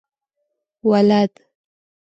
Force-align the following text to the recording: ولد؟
ولد؟ 0.83 1.31